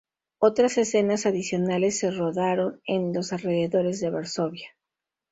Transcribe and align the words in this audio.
Otras 0.39 0.79
escenas 0.79 1.27
adicionales 1.27 1.99
se 1.99 2.09
rodaron 2.09 2.81
en 2.87 3.13
los 3.13 3.33
alrededores 3.33 3.99
de 3.99 4.09
Varsovia. 4.09 4.69